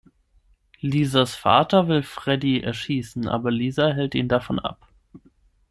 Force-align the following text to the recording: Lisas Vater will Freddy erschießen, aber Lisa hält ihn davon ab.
Lisas 0.79 1.35
Vater 1.35 1.87
will 1.87 2.01
Freddy 2.01 2.59
erschießen, 2.61 3.27
aber 3.27 3.51
Lisa 3.51 3.89
hält 3.91 4.15
ihn 4.15 4.27
davon 4.29 4.57
ab. 4.57 4.87